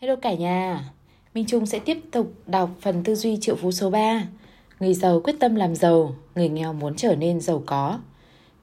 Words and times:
Hello 0.00 0.16
cả 0.16 0.34
nhà, 0.34 0.90
Minh 1.34 1.44
Trung 1.48 1.66
sẽ 1.66 1.78
tiếp 1.78 1.98
tục 2.10 2.32
đọc 2.46 2.70
phần 2.80 3.04
tư 3.04 3.14
duy 3.14 3.38
triệu 3.40 3.56
phú 3.56 3.72
số 3.72 3.90
3. 3.90 4.28
Người 4.80 4.94
giàu 4.94 5.20
quyết 5.24 5.36
tâm 5.40 5.54
làm 5.54 5.74
giàu, 5.74 6.14
người 6.34 6.48
nghèo 6.48 6.72
muốn 6.72 6.96
trở 6.96 7.16
nên 7.16 7.40
giàu 7.40 7.62
có. 7.66 7.98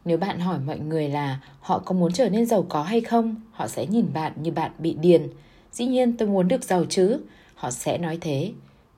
Nếu 0.05 0.17
bạn 0.17 0.39
hỏi 0.39 0.59
mọi 0.59 0.79
người 0.79 1.09
là 1.09 1.39
họ 1.59 1.79
có 1.79 1.95
muốn 1.95 2.13
trở 2.13 2.29
nên 2.29 2.45
giàu 2.45 2.65
có 2.69 2.83
hay 2.83 3.01
không, 3.01 3.35
họ 3.51 3.67
sẽ 3.67 3.85
nhìn 3.85 4.05
bạn 4.13 4.33
như 4.41 4.51
bạn 4.51 4.71
bị 4.79 4.93
điên. 5.01 5.27
Dĩ 5.71 5.85
nhiên 5.85 6.17
tôi 6.17 6.27
muốn 6.27 6.47
được 6.47 6.63
giàu 6.63 6.86
chứ, 6.89 7.20
họ 7.55 7.71
sẽ 7.71 7.97
nói 7.97 8.17
thế. 8.21 8.51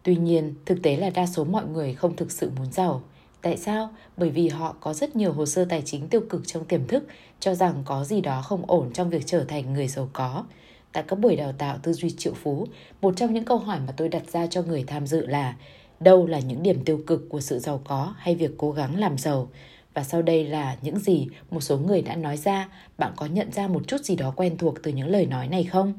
Tuy 0.03 0.15
nhiên, 0.15 0.53
thực 0.65 0.81
tế 0.83 0.97
là 0.97 1.09
đa 1.09 1.25
số 1.25 1.43
mọi 1.43 1.65
người 1.65 1.93
không 1.93 2.15
thực 2.15 2.31
sự 2.31 2.51
muốn 2.57 2.71
giàu. 2.71 3.01
Tại 3.41 3.57
sao? 3.57 3.89
Bởi 4.17 4.29
vì 4.29 4.47
họ 4.47 4.75
có 4.79 4.93
rất 4.93 5.15
nhiều 5.15 5.33
hồ 5.33 5.45
sơ 5.45 5.65
tài 5.65 5.81
chính 5.85 6.07
tiêu 6.07 6.21
cực 6.29 6.47
trong 6.47 6.65
tiềm 6.65 6.87
thức, 6.87 7.03
cho 7.39 7.55
rằng 7.55 7.81
có 7.85 8.03
gì 8.03 8.21
đó 8.21 8.41
không 8.41 8.63
ổn 8.67 8.89
trong 8.93 9.09
việc 9.09 9.23
trở 9.25 9.43
thành 9.43 9.73
người 9.73 9.87
giàu 9.87 10.09
có. 10.13 10.43
Tại 10.91 11.03
các 11.07 11.19
buổi 11.19 11.35
đào 11.35 11.51
tạo 11.51 11.77
tư 11.83 11.93
duy 11.93 12.09
triệu 12.09 12.33
phú, 12.33 12.67
một 13.01 13.17
trong 13.17 13.33
những 13.33 13.45
câu 13.45 13.57
hỏi 13.57 13.79
mà 13.87 13.93
tôi 13.97 14.09
đặt 14.09 14.31
ra 14.31 14.47
cho 14.47 14.61
người 14.61 14.83
tham 14.87 15.07
dự 15.07 15.25
là 15.25 15.55
đâu 15.99 16.27
là 16.27 16.39
những 16.39 16.63
điểm 16.63 16.85
tiêu 16.85 17.01
cực 17.07 17.29
của 17.29 17.41
sự 17.41 17.59
giàu 17.59 17.81
có 17.85 18.13
hay 18.17 18.35
việc 18.35 18.51
cố 18.57 18.71
gắng 18.71 18.99
làm 18.99 19.17
giàu? 19.17 19.49
Và 19.93 20.03
sau 20.03 20.21
đây 20.21 20.43
là 20.43 20.77
những 20.81 20.99
gì 20.99 21.27
một 21.51 21.61
số 21.61 21.77
người 21.77 22.01
đã 22.01 22.15
nói 22.15 22.37
ra, 22.37 22.69
bạn 22.97 23.13
có 23.15 23.25
nhận 23.25 23.51
ra 23.51 23.67
một 23.67 23.87
chút 23.87 24.01
gì 24.01 24.15
đó 24.15 24.33
quen 24.35 24.57
thuộc 24.57 24.83
từ 24.83 24.91
những 24.91 25.07
lời 25.07 25.25
nói 25.25 25.47
này 25.47 25.63
không? 25.63 25.93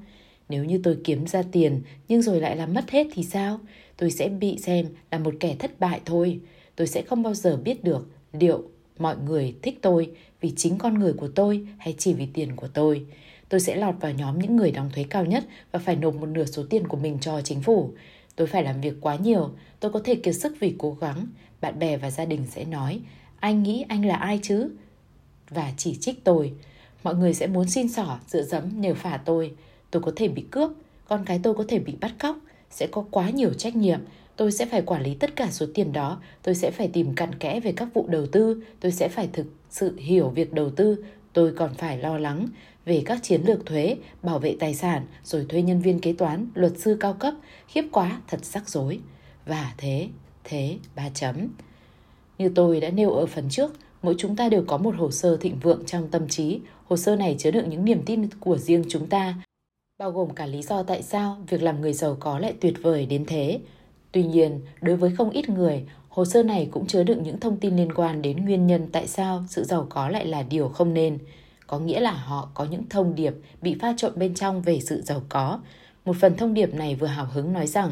Nếu 0.48 0.64
như 0.64 0.80
tôi 0.82 0.98
kiếm 1.04 1.26
ra 1.26 1.42
tiền 1.52 1.82
nhưng 2.08 2.22
rồi 2.22 2.40
lại 2.40 2.56
làm 2.56 2.74
mất 2.74 2.90
hết 2.90 3.06
thì 3.12 3.24
sao? 3.24 3.60
Tôi 3.96 4.10
sẽ 4.10 4.28
bị 4.28 4.58
xem 4.58 4.86
là 5.10 5.18
một 5.18 5.34
kẻ 5.40 5.56
thất 5.58 5.80
bại 5.80 6.00
thôi. 6.04 6.40
Tôi 6.76 6.86
sẽ 6.86 7.02
không 7.02 7.22
bao 7.22 7.34
giờ 7.34 7.56
biết 7.56 7.84
được 7.84 8.08
liệu 8.32 8.62
mọi 8.98 9.16
người 9.26 9.54
thích 9.62 9.78
tôi 9.82 10.10
vì 10.40 10.52
chính 10.56 10.78
con 10.78 10.98
người 10.98 11.12
của 11.12 11.28
tôi 11.28 11.66
hay 11.78 11.94
chỉ 11.98 12.12
vì 12.12 12.26
tiền 12.26 12.56
của 12.56 12.68
tôi. 12.68 13.06
Tôi 13.50 13.60
sẽ 13.60 13.76
lọt 13.76 13.94
vào 14.00 14.12
nhóm 14.12 14.38
những 14.38 14.56
người 14.56 14.70
đóng 14.70 14.90
thuế 14.94 15.04
cao 15.10 15.24
nhất 15.24 15.44
và 15.72 15.78
phải 15.78 15.96
nộp 15.96 16.14
một 16.14 16.26
nửa 16.26 16.44
số 16.44 16.62
tiền 16.70 16.88
của 16.88 16.96
mình 16.96 17.18
cho 17.20 17.40
chính 17.40 17.62
phủ. 17.62 17.90
Tôi 18.36 18.46
phải 18.46 18.62
làm 18.62 18.80
việc 18.80 18.94
quá 19.00 19.16
nhiều, 19.16 19.50
tôi 19.80 19.92
có 19.92 20.00
thể 20.04 20.14
kiệt 20.14 20.34
sức 20.34 20.56
vì 20.60 20.74
cố 20.78 20.96
gắng. 21.00 21.26
Bạn 21.60 21.78
bè 21.78 21.96
và 21.96 22.10
gia 22.10 22.24
đình 22.24 22.46
sẽ 22.50 22.64
nói, 22.64 23.00
anh 23.40 23.62
nghĩ 23.62 23.84
anh 23.88 24.04
là 24.04 24.16
ai 24.16 24.40
chứ? 24.42 24.70
Và 25.50 25.72
chỉ 25.76 25.96
trích 26.00 26.24
tôi. 26.24 26.52
Mọi 27.02 27.14
người 27.14 27.34
sẽ 27.34 27.46
muốn 27.46 27.68
xin 27.68 27.88
xỏ, 27.88 28.18
dựa 28.26 28.42
dẫm 28.42 28.80
nhờ 28.80 28.94
phả 28.94 29.20
tôi. 29.24 29.54
Tôi 29.90 30.02
có 30.02 30.12
thể 30.16 30.28
bị 30.28 30.44
cướp, 30.50 30.70
con 31.08 31.24
cái 31.24 31.40
tôi 31.42 31.54
có 31.54 31.64
thể 31.68 31.78
bị 31.78 31.94
bắt 32.00 32.14
cóc, 32.18 32.36
sẽ 32.70 32.86
có 32.86 33.04
quá 33.10 33.30
nhiều 33.30 33.52
trách 33.52 33.76
nhiệm. 33.76 34.00
Tôi 34.36 34.52
sẽ 34.52 34.66
phải 34.66 34.82
quản 34.82 35.02
lý 35.02 35.14
tất 35.14 35.36
cả 35.36 35.48
số 35.50 35.66
tiền 35.74 35.92
đó, 35.92 36.20
tôi 36.42 36.54
sẽ 36.54 36.70
phải 36.70 36.88
tìm 36.88 37.14
cặn 37.14 37.34
kẽ 37.34 37.60
về 37.60 37.72
các 37.72 37.88
vụ 37.94 38.06
đầu 38.08 38.26
tư, 38.26 38.62
tôi 38.80 38.92
sẽ 38.92 39.08
phải 39.08 39.28
thực 39.32 39.46
sự 39.70 39.96
hiểu 39.98 40.28
việc 40.28 40.52
đầu 40.52 40.70
tư, 40.70 41.04
tôi 41.32 41.52
còn 41.56 41.74
phải 41.74 41.98
lo 41.98 42.18
lắng 42.18 42.46
về 42.84 43.02
các 43.06 43.22
chiến 43.22 43.42
lược 43.46 43.66
thuế, 43.66 43.96
bảo 44.22 44.38
vệ 44.38 44.56
tài 44.60 44.74
sản, 44.74 45.06
rồi 45.24 45.46
thuê 45.48 45.62
nhân 45.62 45.80
viên 45.80 46.00
kế 46.00 46.12
toán, 46.12 46.46
luật 46.54 46.72
sư 46.78 46.96
cao 47.00 47.12
cấp, 47.12 47.34
khiếp 47.68 47.84
quá, 47.92 48.20
thật 48.28 48.44
rắc 48.44 48.68
rối. 48.68 48.98
Và 49.46 49.74
thế, 49.78 50.08
thế, 50.44 50.76
ba 50.96 51.08
chấm. 51.14 51.48
Như 52.38 52.52
tôi 52.54 52.80
đã 52.80 52.90
nêu 52.90 53.10
ở 53.10 53.26
phần 53.26 53.48
trước, 53.50 53.74
mỗi 54.02 54.14
chúng 54.18 54.36
ta 54.36 54.48
đều 54.48 54.64
có 54.66 54.78
một 54.78 54.94
hồ 54.98 55.10
sơ 55.10 55.36
thịnh 55.36 55.58
vượng 55.58 55.82
trong 55.86 56.08
tâm 56.08 56.28
trí. 56.28 56.60
Hồ 56.88 56.96
sơ 56.96 57.16
này 57.16 57.36
chứa 57.38 57.50
đựng 57.50 57.70
những 57.70 57.84
niềm 57.84 58.02
tin 58.06 58.28
của 58.40 58.58
riêng 58.58 58.84
chúng 58.88 59.06
ta, 59.06 59.34
bao 59.98 60.10
gồm 60.10 60.30
cả 60.30 60.46
lý 60.46 60.62
do 60.62 60.82
tại 60.82 61.02
sao 61.02 61.36
việc 61.48 61.62
làm 61.62 61.80
người 61.80 61.92
giàu 61.92 62.16
có 62.20 62.38
lại 62.38 62.54
tuyệt 62.60 62.74
vời 62.82 63.06
đến 63.06 63.24
thế. 63.26 63.60
Tuy 64.12 64.22
nhiên, 64.22 64.60
đối 64.80 64.96
với 64.96 65.16
không 65.16 65.30
ít 65.30 65.48
người, 65.48 65.84
hồ 66.10 66.24
sơ 66.24 66.42
này 66.42 66.68
cũng 66.70 66.86
chứa 66.86 67.04
đựng 67.04 67.22
những 67.22 67.40
thông 67.40 67.56
tin 67.56 67.76
liên 67.76 67.92
quan 67.92 68.22
đến 68.22 68.44
nguyên 68.44 68.66
nhân 68.66 68.86
tại 68.92 69.06
sao 69.06 69.44
sự 69.48 69.64
giàu 69.64 69.86
có 69.90 70.08
lại 70.08 70.26
là 70.26 70.42
điều 70.42 70.68
không 70.68 70.94
nên 70.94 71.18
có 71.70 71.78
nghĩa 71.78 72.00
là 72.00 72.12
họ 72.12 72.48
có 72.54 72.64
những 72.64 72.82
thông 72.90 73.14
điệp 73.14 73.34
bị 73.62 73.76
pha 73.80 73.94
trộn 73.96 74.12
bên 74.16 74.34
trong 74.34 74.62
về 74.62 74.80
sự 74.80 75.02
giàu 75.02 75.22
có. 75.28 75.60
Một 76.04 76.16
phần 76.20 76.36
thông 76.36 76.54
điệp 76.54 76.74
này 76.74 76.94
vừa 76.94 77.06
hào 77.06 77.26
hứng 77.32 77.52
nói 77.52 77.66
rằng 77.66 77.90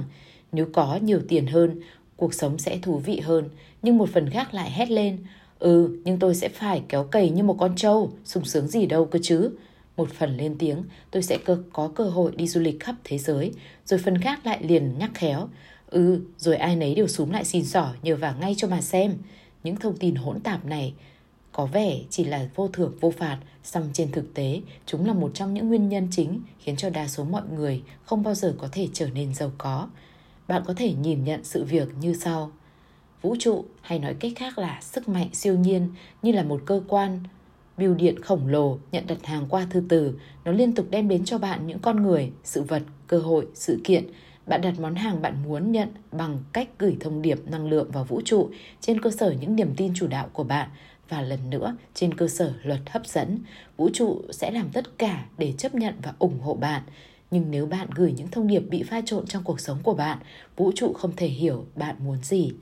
nếu 0.53 0.67
có 0.73 0.99
nhiều 1.03 1.21
tiền 1.29 1.47
hơn, 1.47 1.81
cuộc 2.17 2.35
sống 2.35 2.59
sẽ 2.59 2.79
thú 2.83 2.99
vị 2.99 3.21
hơn, 3.21 3.49
nhưng 3.83 3.99
một 3.99 4.09
phần 4.09 4.31
khác 4.31 4.55
lại 4.55 4.71
hét 4.71 4.91
lên, 4.91 5.19
ừ, 5.59 6.01
nhưng 6.05 6.19
tôi 6.19 6.35
sẽ 6.35 6.49
phải 6.49 6.83
kéo 6.89 7.05
cày 7.05 7.31
như 7.31 7.43
một 7.43 7.57
con 7.59 7.77
trâu, 7.77 8.11
sung 8.25 8.45
sướng 8.45 8.69
gì 8.69 8.87
đâu 8.87 9.05
cơ 9.05 9.19
chứ. 9.23 9.51
Một 9.97 10.11
phần 10.11 10.37
lên 10.37 10.57
tiếng, 10.59 10.85
tôi 11.11 11.23
sẽ 11.23 11.39
cơ, 11.45 11.59
có 11.73 11.91
cơ 11.95 12.05
hội 12.05 12.33
đi 12.37 12.47
du 12.47 12.61
lịch 12.61 12.81
khắp 12.81 12.95
thế 13.05 13.19
giới, 13.19 13.53
rồi 13.85 14.01
phần 14.05 14.19
khác 14.19 14.47
lại 14.47 14.59
liền 14.63 14.99
nhắc 14.99 15.11
khéo, 15.15 15.49
ừ, 15.91 16.21
rồi 16.39 16.57
ai 16.57 16.77
nấy 16.77 16.95
đều 16.95 17.09
súm 17.09 17.31
lại 17.31 17.45
xin 17.45 17.65
xỏ 17.65 17.95
nhờ 18.03 18.17
vả 18.17 18.35
ngay 18.41 18.55
cho 18.57 18.69
mà 18.69 18.81
xem. 18.81 19.15
Những 19.65 19.77
thông 19.77 19.97
tin 19.97 20.15
hỗn 20.15 20.41
tạp 20.41 20.65
này 20.65 20.95
có 21.53 21.67
vẻ 21.67 21.99
chỉ 22.11 22.25
là 22.25 22.49
vô 22.55 22.69
thưởng 22.69 22.95
vô 23.01 23.11
phạt, 23.11 23.39
song 23.65 23.91
trên 23.93 24.13
thực 24.13 24.35
tế, 24.35 24.61
chúng 24.87 25.07
là 25.07 25.13
một 25.13 25.31
trong 25.35 25.55
những 25.55 25.69
nguyên 25.69 25.89
nhân 25.89 26.09
chính 26.11 26.41
khiến 26.59 26.77
cho 26.77 26.91
đa 26.91 27.09
số 27.09 27.25
mọi 27.25 27.43
người 27.57 27.83
không 28.05 28.23
bao 28.23 28.35
giờ 28.35 28.55
có 28.59 28.69
thể 28.73 28.89
trở 28.93 29.09
nên 29.11 29.35
giàu 29.35 29.53
có. 29.59 29.89
Bạn 30.49 30.63
có 30.67 30.75
thể 30.75 30.93
nhìn 30.93 31.25
nhận 31.25 31.45
sự 31.45 31.65
việc 31.65 31.89
như 32.01 32.15
sau. 32.15 32.53
Vũ 33.23 33.37
trụ 33.39 33.65
hay 33.81 33.99
nói 33.99 34.15
cách 34.15 34.33
khác 34.37 34.59
là 34.59 34.81
sức 34.83 35.09
mạnh 35.09 35.29
siêu 35.33 35.59
nhiên 35.59 35.89
như 36.23 36.33
là 36.33 36.43
một 36.43 36.63
cơ 36.67 36.83
quan 36.89 37.21
bưu 37.79 37.95
điện 37.95 38.23
khổng 38.23 38.47
lồ 38.47 38.79
nhận 38.93 39.07
đặt 39.07 39.27
hàng 39.27 39.47
qua 39.49 39.67
thư 39.71 39.83
từ, 39.89 40.19
nó 40.45 40.53
liên 40.53 40.75
tục 40.75 40.87
đem 40.91 41.09
đến 41.09 41.25
cho 41.25 41.39
bạn 41.39 41.67
những 41.67 41.79
con 41.79 42.03
người, 42.03 42.33
sự 42.45 42.63
vật, 42.63 42.83
cơ 43.07 43.19
hội, 43.19 43.47
sự 43.55 43.81
kiện. 43.85 44.05
Bạn 44.49 44.61
đặt 44.61 44.81
món 44.81 44.95
hàng 44.95 45.23
bạn 45.23 45.43
muốn 45.43 45.73
nhận 45.73 45.89
bằng 46.13 46.39
cách 46.53 46.69
gửi 46.79 46.97
thông 47.01 47.23
điệp 47.23 47.39
năng 47.47 47.69
lượng 47.69 47.91
vào 47.91 48.05
vũ 48.05 48.21
trụ 48.25 48.51
trên 48.81 49.01
cơ 49.01 49.11
sở 49.11 49.35
những 49.41 49.57
niềm 49.57 49.75
tin 49.77 49.93
chủ 49.95 50.07
đạo 50.07 50.29
của 50.33 50.45
bạn 50.45 50.69
và 51.09 51.23
lần 51.23 51.51
nữa 51.51 51.77
trên 51.95 52.15
cơ 52.15 52.29
sở 52.29 52.53
luật 52.63 52.81
hấp 52.91 53.07
dẫn, 53.07 53.39
vũ 53.77 53.89
trụ 53.93 54.23
sẽ 54.31 54.51
làm 54.51 54.71
tất 54.73 54.99
cả 54.99 55.25
để 55.39 55.53
chấp 55.59 55.75
nhận 55.75 55.95
và 56.03 56.15
ủng 56.19 56.41
hộ 56.41 56.55
bạn. 56.55 56.83
Nhưng 57.31 57.51
nếu 57.51 57.67
bạn 57.67 57.89
gửi 57.95 58.13
những 58.17 58.31
thông 58.31 58.47
điệp 58.47 58.61
bị 58.61 58.83
pha 58.83 59.01
trộn 59.07 59.27
trong 59.27 59.45
cuộc 59.45 59.61
sống 59.61 59.79
của 59.83 59.95
bạn, 59.95 60.19
vũ 60.57 60.73
trụ 60.75 60.93
không 60.93 61.17
thể 61.17 61.27
hiểu 61.27 61.67
bạn 61.75 61.97
muốn 61.99 62.23
gì. 62.23 62.53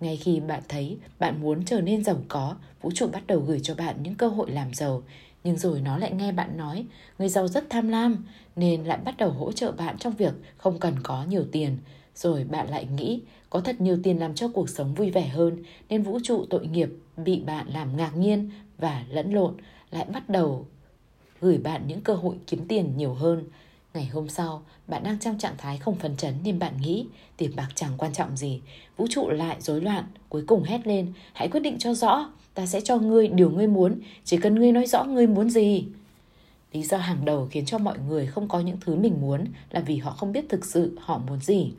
Ngay 0.00 0.16
khi 0.16 0.40
bạn 0.40 0.62
thấy 0.68 0.98
bạn 1.18 1.40
muốn 1.40 1.64
trở 1.64 1.80
nên 1.80 2.04
giàu 2.04 2.16
có, 2.28 2.56
vũ 2.82 2.90
trụ 2.94 3.06
bắt 3.06 3.26
đầu 3.26 3.40
gửi 3.40 3.60
cho 3.62 3.74
bạn 3.74 3.96
những 4.02 4.14
cơ 4.14 4.28
hội 4.28 4.50
làm 4.50 4.74
giàu 4.74 5.02
nhưng 5.44 5.56
rồi 5.56 5.80
nó 5.80 5.98
lại 5.98 6.12
nghe 6.12 6.32
bạn 6.32 6.56
nói, 6.56 6.86
người 7.18 7.28
giàu 7.28 7.48
rất 7.48 7.70
tham 7.70 7.88
lam, 7.88 8.24
nên 8.56 8.84
lại 8.84 8.98
bắt 9.04 9.16
đầu 9.16 9.30
hỗ 9.30 9.52
trợ 9.52 9.72
bạn 9.72 9.98
trong 9.98 10.12
việc 10.12 10.34
không 10.56 10.78
cần 10.78 10.94
có 11.02 11.24
nhiều 11.28 11.44
tiền 11.52 11.78
rồi 12.14 12.44
bạn 12.44 12.70
lại 12.70 12.86
nghĩ, 12.96 13.20
có 13.50 13.60
thật 13.60 13.80
nhiều 13.80 13.98
tiền 14.02 14.18
làm 14.18 14.34
cho 14.34 14.48
cuộc 14.48 14.68
sống 14.68 14.94
vui 14.94 15.10
vẻ 15.10 15.28
hơn, 15.28 15.62
nên 15.88 16.02
vũ 16.02 16.18
trụ 16.22 16.46
tội 16.50 16.66
nghiệp 16.66 16.88
bị 17.16 17.40
bạn 17.40 17.68
làm 17.68 17.96
ngạc 17.96 18.16
nhiên 18.16 18.50
và 18.78 19.04
lẫn 19.10 19.32
lộn, 19.32 19.54
lại 19.90 20.06
bắt 20.12 20.28
đầu 20.28 20.66
gửi 21.40 21.58
bạn 21.58 21.82
những 21.86 22.00
cơ 22.00 22.14
hội 22.14 22.36
kiếm 22.46 22.68
tiền 22.68 22.96
nhiều 22.96 23.14
hơn. 23.14 23.44
Ngày 23.94 24.06
hôm 24.06 24.28
sau, 24.28 24.62
bạn 24.86 25.02
đang 25.02 25.18
trong 25.18 25.38
trạng 25.38 25.56
thái 25.58 25.78
không 25.78 25.96
phấn 25.96 26.16
chấn 26.16 26.34
nên 26.44 26.58
bạn 26.58 26.76
nghĩ 26.80 27.06
tiền 27.36 27.56
bạc 27.56 27.68
chẳng 27.74 27.92
quan 27.98 28.12
trọng 28.12 28.36
gì. 28.36 28.60
Vũ 28.96 29.06
trụ 29.10 29.28
lại 29.30 29.56
rối 29.60 29.80
loạn, 29.80 30.04
cuối 30.28 30.44
cùng 30.46 30.62
hét 30.62 30.86
lên, 30.86 31.12
hãy 31.32 31.48
quyết 31.48 31.60
định 31.60 31.78
cho 31.78 31.94
rõ, 31.94 32.30
ta 32.54 32.66
sẽ 32.66 32.80
cho 32.80 32.98
ngươi 32.98 33.28
điều 33.28 33.50
ngươi 33.50 33.66
muốn, 33.66 34.00
chỉ 34.24 34.36
cần 34.36 34.54
ngươi 34.54 34.72
nói 34.72 34.86
rõ 34.86 35.04
ngươi 35.04 35.26
muốn 35.26 35.50
gì. 35.50 35.84
Lý 36.72 36.82
do 36.82 36.98
hàng 36.98 37.24
đầu 37.24 37.48
khiến 37.50 37.64
cho 37.66 37.78
mọi 37.78 37.98
người 38.08 38.26
không 38.26 38.48
có 38.48 38.60
những 38.60 38.76
thứ 38.80 38.96
mình 38.96 39.20
muốn 39.20 39.44
là 39.70 39.80
vì 39.80 39.96
họ 39.96 40.10
không 40.10 40.32
biết 40.32 40.44
thực 40.48 40.64
sự 40.64 40.98
họ 41.00 41.18
muốn 41.18 41.40
gì. 41.40 41.72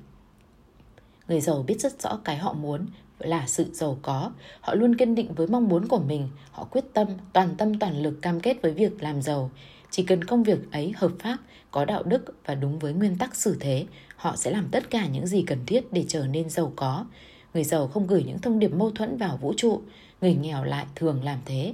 Người 1.28 1.41
giàu 1.41 1.64
biết 1.68 1.80
rất 1.80 2.02
rõ 2.02 2.20
cái 2.24 2.38
họ 2.38 2.53
muốn 2.53 2.86
là 3.20 3.47
sự 3.47 3.66
giàu 3.74 3.97
có. 4.02 4.31
Họ 4.62 4.74
luôn 4.74 4.96
kiên 4.96 5.16
định 5.16 5.34
với 5.34 5.47
mong 5.47 5.68
muốn 5.68 5.88
của 5.88 6.00
mình. 6.00 6.30
Họ 6.52 6.64
quyết 6.64 6.86
tâm, 6.94 7.08
toàn 7.34 7.56
tâm 7.58 7.80
toàn 7.80 8.03
lực 8.03 8.22
cam 8.22 8.40
kết 8.40 8.62
với 8.62 8.72
việc 8.72 9.03
làm 9.03 9.22
giàu. 9.22 9.52
Chỉ 9.91 10.03
cần 10.03 10.23
công 10.23 10.44
việc 10.44 10.72
ấy 10.72 10.94
hợp 10.95 11.11
pháp, 11.19 11.38
có 11.72 11.85
đạo 11.85 12.03
đức 12.03 12.33
và 12.45 12.55
đúng 12.55 12.79
với 12.79 12.94
nguyên 12.94 13.17
tắc 13.17 13.35
xử 13.35 13.57
thế, 13.59 13.85
họ 14.16 14.35
sẽ 14.35 14.51
làm 14.51 14.67
tất 14.72 14.89
cả 14.89 15.07
những 15.07 15.27
gì 15.27 15.44
cần 15.47 15.59
thiết 15.66 15.94
để 15.94 16.05
trở 16.07 16.27
nên 16.27 16.50
giàu 16.50 16.73
có. 16.75 17.05
Người 17.53 17.63
giàu 17.63 17.88
không 17.88 18.07
gửi 18.07 18.23
những 18.23 18.39
thông 18.39 18.59
điệp 18.59 18.73
mâu 18.73 18.91
thuẫn 18.91 19.17
vào 19.17 19.38
vũ 19.38 19.53
trụ, 19.57 19.81
người 20.22 20.33
nghèo 20.35 20.63
lại 20.63 20.85
thường 20.95 21.23
làm 21.23 21.39
thế. 21.45 21.73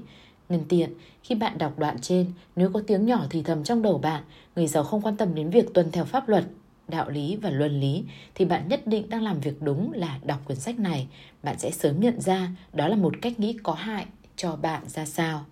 Nhân 0.49 0.63
tiện, 0.69 0.93
khi 1.23 1.35
bạn 1.35 1.57
đọc 1.57 1.79
đoạn 1.79 1.97
trên, 2.01 2.31
nếu 2.55 2.71
có 2.73 2.81
tiếng 2.87 3.05
nhỏ 3.05 3.25
thì 3.29 3.43
thầm 3.43 3.63
trong 3.63 3.81
đầu 3.81 3.97
bạn, 3.97 4.23
người 4.55 4.67
giàu 4.67 4.83
không 4.83 5.01
quan 5.01 5.17
tâm 5.17 5.35
đến 5.35 5.49
việc 5.49 5.73
tuân 5.73 5.91
theo 5.91 6.05
pháp 6.05 6.29
luật, 6.29 6.45
đạo 6.87 7.09
lý 7.09 7.35
và 7.35 7.49
luân 7.49 7.79
lý 7.79 8.03
thì 8.35 8.45
bạn 8.45 8.67
nhất 8.67 8.87
định 8.87 9.09
đang 9.09 9.23
làm 9.23 9.40
việc 9.40 9.61
đúng 9.61 9.91
là 9.93 10.19
đọc 10.23 10.40
quyển 10.45 10.59
sách 10.59 10.79
này. 10.79 11.07
Bạn 11.43 11.59
sẽ 11.59 11.72
sớm 11.72 11.99
nhận 11.99 12.22
ra 12.22 12.49
đó 12.73 12.87
là 12.87 12.95
một 12.95 13.13
cách 13.22 13.40
nghĩ 13.40 13.57
có 13.63 13.73
hại 13.73 14.05
cho 14.35 14.55
bạn 14.55 14.81
ra 14.87 15.05
sao. 15.05 15.45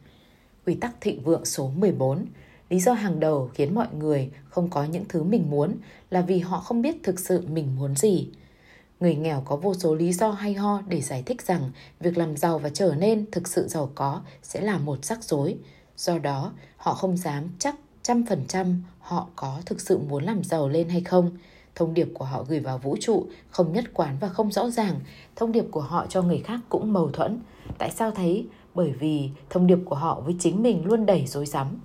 Quy 0.66 0.76
tắc 0.76 1.02
thịnh 1.02 1.22
vượng 1.22 1.46
số 1.46 1.72
14 1.78 2.26
Lý 2.74 2.80
do 2.80 2.94
hàng 2.94 3.20
đầu 3.20 3.50
khiến 3.54 3.76
mọi 3.76 3.88
người 4.00 4.30
không 4.50 4.70
có 4.70 4.84
những 4.84 5.06
thứ 5.10 5.24
mình 5.24 5.50
muốn 5.50 5.76
là 6.10 6.22
vì 6.22 6.40
họ 6.40 6.60
không 6.60 6.82
biết 6.82 6.96
thực 7.04 7.20
sự 7.20 7.48
mình 7.48 7.76
muốn 7.76 7.96
gì. 7.96 8.30
Người 9.00 9.16
nghèo 9.16 9.42
có 9.46 9.56
vô 9.56 9.74
số 9.74 9.96
lý 9.96 10.14
do 10.14 10.32
hay 10.32 10.54
ho 10.54 10.82
để 10.88 11.02
giải 11.02 11.24
thích 11.26 11.42
rằng 11.42 11.72
việc 12.00 12.18
làm 12.18 12.38
giàu 12.38 12.60
và 12.60 12.70
trở 12.70 12.96
nên 12.98 13.32
thực 13.32 13.48
sự 13.48 13.68
giàu 13.68 13.92
có 13.96 14.22
sẽ 14.44 14.62
là 14.62 14.78
một 14.78 15.06
rắc 15.06 15.24
rối. 15.24 15.58
Do 15.98 16.18
đó, 16.18 16.52
họ 16.78 16.94
không 16.94 17.18
dám 17.18 17.50
chắc 17.60 17.76
trăm 18.04 18.26
phần 18.26 18.46
trăm 18.48 18.84
họ 19.00 19.28
có 19.36 19.62
thực 19.66 19.82
sự 19.82 19.98
muốn 19.98 20.24
làm 20.24 20.44
giàu 20.44 20.70
lên 20.70 20.90
hay 20.90 21.02
không. 21.02 21.38
Thông 21.76 21.94
điệp 21.94 22.08
của 22.14 22.26
họ 22.26 22.46
gửi 22.50 22.60
vào 22.60 22.78
vũ 22.78 22.98
trụ 23.00 23.26
không 23.50 23.74
nhất 23.74 23.86
quán 23.94 24.18
và 24.20 24.30
không 24.30 24.52
rõ 24.52 24.70
ràng. 24.70 25.00
Thông 25.36 25.52
điệp 25.52 25.66
của 25.72 25.82
họ 25.82 26.06
cho 26.10 26.22
người 26.22 26.40
khác 26.40 26.60
cũng 26.70 26.94
mâu 26.94 27.12
thuẫn. 27.12 27.40
Tại 27.78 27.92
sao 27.92 28.12
thấy? 28.12 28.48
Bởi 28.76 28.92
vì 28.92 29.30
thông 29.50 29.68
điệp 29.68 29.80
của 29.86 29.96
họ 29.96 30.22
với 30.26 30.36
chính 30.40 30.64
mình 30.64 30.86
luôn 30.86 31.06
đầy 31.06 31.26
rối 31.28 31.46
rắm. 31.46 31.80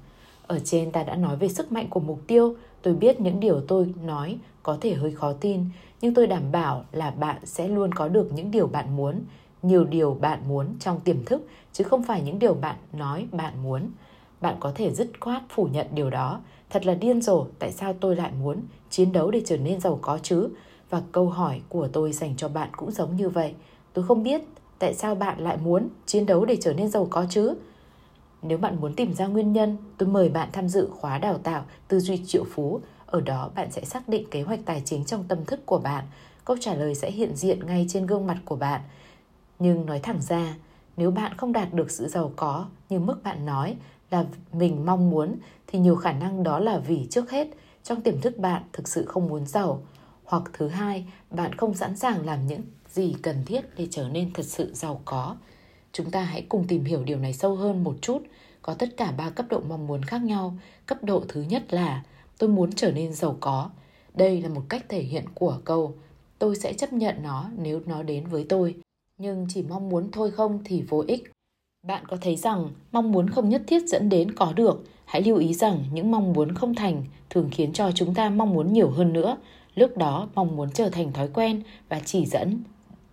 Ở 0.48 0.58
trên 0.64 0.90
ta 0.90 1.02
đã 1.02 1.16
nói 1.16 1.36
về 1.36 1.48
sức 1.48 1.72
mạnh 1.72 1.86
của 1.90 2.00
mục 2.00 2.20
tiêu, 2.26 2.56
Tôi 2.82 2.94
biết 2.94 3.20
những 3.20 3.40
điều 3.40 3.60
tôi 3.60 3.94
nói 4.04 4.38
có 4.62 4.78
thể 4.80 4.94
hơi 4.94 5.12
khó 5.12 5.32
tin, 5.32 5.64
nhưng 6.00 6.14
tôi 6.14 6.26
đảm 6.26 6.52
bảo 6.52 6.84
là 6.92 7.10
bạn 7.10 7.36
sẽ 7.44 7.68
luôn 7.68 7.94
có 7.94 8.08
được 8.08 8.32
những 8.32 8.50
điều 8.50 8.66
bạn 8.66 8.96
muốn, 8.96 9.20
nhiều 9.62 9.84
điều 9.84 10.14
bạn 10.14 10.48
muốn 10.48 10.66
trong 10.80 11.00
tiềm 11.00 11.24
thức, 11.24 11.46
chứ 11.72 11.84
không 11.84 12.02
phải 12.02 12.22
những 12.22 12.38
điều 12.38 12.54
bạn 12.54 12.76
nói 12.92 13.26
bạn 13.32 13.62
muốn. 13.62 13.90
Bạn 14.40 14.56
có 14.60 14.72
thể 14.74 14.94
dứt 14.94 15.10
khoát 15.20 15.42
phủ 15.48 15.68
nhận 15.72 15.86
điều 15.94 16.10
đó. 16.10 16.40
Thật 16.70 16.86
là 16.86 16.94
điên 16.94 17.22
rồ, 17.22 17.46
tại 17.58 17.72
sao 17.72 17.92
tôi 18.00 18.16
lại 18.16 18.32
muốn 18.42 18.60
chiến 18.90 19.12
đấu 19.12 19.30
để 19.30 19.42
trở 19.44 19.56
nên 19.56 19.80
giàu 19.80 19.98
có 20.02 20.18
chứ? 20.22 20.48
Và 20.90 21.02
câu 21.12 21.28
hỏi 21.28 21.60
của 21.68 21.88
tôi 21.88 22.12
dành 22.12 22.34
cho 22.36 22.48
bạn 22.48 22.68
cũng 22.76 22.90
giống 22.90 23.16
như 23.16 23.28
vậy. 23.28 23.54
Tôi 23.92 24.04
không 24.04 24.22
biết 24.22 24.42
tại 24.78 24.94
sao 24.94 25.14
bạn 25.14 25.40
lại 25.40 25.56
muốn 25.64 25.88
chiến 26.06 26.26
đấu 26.26 26.44
để 26.44 26.56
trở 26.60 26.72
nên 26.72 26.88
giàu 26.88 27.06
có 27.10 27.26
chứ? 27.30 27.54
Nếu 28.42 28.58
bạn 28.58 28.80
muốn 28.80 28.94
tìm 28.94 29.14
ra 29.14 29.26
nguyên 29.26 29.52
nhân, 29.52 29.76
tôi 29.98 30.08
mời 30.08 30.28
bạn 30.28 30.48
tham 30.52 30.68
dự 30.68 30.88
khóa 30.90 31.18
đào 31.18 31.38
tạo 31.38 31.64
tư 31.88 32.00
duy 32.00 32.22
triệu 32.26 32.44
phú. 32.50 32.80
Ở 33.06 33.20
đó 33.20 33.50
bạn 33.54 33.70
sẽ 33.70 33.84
xác 33.84 34.08
định 34.08 34.30
kế 34.30 34.42
hoạch 34.42 34.60
tài 34.64 34.82
chính 34.84 35.04
trong 35.04 35.24
tâm 35.28 35.44
thức 35.44 35.66
của 35.66 35.78
bạn. 35.78 36.04
Câu 36.44 36.56
trả 36.60 36.74
lời 36.74 36.94
sẽ 36.94 37.10
hiện 37.10 37.36
diện 37.36 37.66
ngay 37.66 37.86
trên 37.88 38.06
gương 38.06 38.26
mặt 38.26 38.38
của 38.44 38.56
bạn. 38.56 38.80
Nhưng 39.58 39.86
nói 39.86 40.00
thẳng 40.00 40.20
ra, 40.20 40.54
nếu 40.96 41.10
bạn 41.10 41.36
không 41.36 41.52
đạt 41.52 41.74
được 41.74 41.90
sự 41.90 42.08
giàu 42.08 42.32
có 42.36 42.66
như 42.88 43.00
mức 43.00 43.22
bạn 43.22 43.46
nói 43.46 43.76
là 44.10 44.24
mình 44.52 44.86
mong 44.86 45.10
muốn 45.10 45.34
thì 45.66 45.78
nhiều 45.78 45.96
khả 45.96 46.12
năng 46.12 46.42
đó 46.42 46.58
là 46.58 46.78
vì 46.78 47.06
trước 47.10 47.30
hết 47.30 47.48
trong 47.82 48.00
tiềm 48.00 48.20
thức 48.20 48.38
bạn 48.38 48.62
thực 48.72 48.88
sự 48.88 49.04
không 49.06 49.28
muốn 49.28 49.46
giàu 49.46 49.82
hoặc 50.24 50.42
thứ 50.52 50.68
hai 50.68 51.06
bạn 51.30 51.52
không 51.54 51.74
sẵn 51.74 51.96
sàng 51.96 52.26
làm 52.26 52.46
những 52.46 52.62
gì 52.88 53.14
cần 53.22 53.44
thiết 53.46 53.60
để 53.76 53.88
trở 53.90 54.08
nên 54.08 54.32
thật 54.32 54.46
sự 54.46 54.74
giàu 54.74 55.00
có 55.04 55.36
chúng 55.98 56.10
ta 56.10 56.22
hãy 56.22 56.46
cùng 56.48 56.64
tìm 56.66 56.84
hiểu 56.84 57.04
điều 57.04 57.18
này 57.18 57.32
sâu 57.32 57.56
hơn 57.56 57.84
một 57.84 57.96
chút. 58.00 58.22
Có 58.62 58.74
tất 58.74 58.96
cả 58.96 59.12
ba 59.12 59.30
cấp 59.30 59.46
độ 59.48 59.60
mong 59.68 59.86
muốn 59.86 60.02
khác 60.02 60.22
nhau. 60.22 60.56
Cấp 60.86 61.04
độ 61.04 61.24
thứ 61.28 61.42
nhất 61.42 61.74
là, 61.74 62.02
tôi 62.38 62.50
muốn 62.50 62.72
trở 62.72 62.92
nên 62.92 63.12
giàu 63.12 63.36
có. 63.40 63.70
Đây 64.14 64.42
là 64.42 64.48
một 64.48 64.62
cách 64.68 64.84
thể 64.88 65.02
hiện 65.02 65.24
của 65.34 65.58
câu, 65.64 65.94
tôi 66.38 66.56
sẽ 66.56 66.72
chấp 66.72 66.92
nhận 66.92 67.22
nó 67.22 67.50
nếu 67.56 67.80
nó 67.86 68.02
đến 68.02 68.26
với 68.26 68.46
tôi. 68.48 68.74
Nhưng 69.18 69.46
chỉ 69.48 69.62
mong 69.62 69.88
muốn 69.88 70.08
thôi 70.12 70.30
không 70.30 70.60
thì 70.64 70.82
vô 70.82 71.04
ích. 71.06 71.32
Bạn 71.86 72.04
có 72.06 72.16
thấy 72.20 72.36
rằng 72.36 72.70
mong 72.92 73.12
muốn 73.12 73.30
không 73.30 73.48
nhất 73.48 73.62
thiết 73.66 73.88
dẫn 73.88 74.08
đến 74.08 74.34
có 74.34 74.52
được. 74.52 74.84
Hãy 75.04 75.22
lưu 75.22 75.36
ý 75.36 75.54
rằng 75.54 75.84
những 75.92 76.10
mong 76.10 76.32
muốn 76.32 76.54
không 76.54 76.74
thành 76.74 77.04
thường 77.30 77.48
khiến 77.52 77.72
cho 77.72 77.90
chúng 77.94 78.14
ta 78.14 78.30
mong 78.30 78.54
muốn 78.54 78.72
nhiều 78.72 78.90
hơn 78.90 79.12
nữa. 79.12 79.36
Lúc 79.74 79.96
đó, 79.96 80.28
mong 80.34 80.56
muốn 80.56 80.70
trở 80.70 80.88
thành 80.90 81.12
thói 81.12 81.28
quen 81.28 81.62
và 81.88 82.00
chỉ 82.04 82.26
dẫn 82.26 82.62